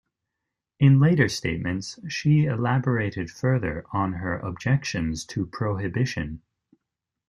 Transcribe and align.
In 0.79 0.99
later 0.99 1.29
statements, 1.29 1.99
she 2.09 2.45
elaborated 2.45 3.29
further 3.29 3.85
on 3.93 4.13
her 4.13 4.39
objections 4.39 5.23
to 5.27 5.45
prohibition. 5.45 6.41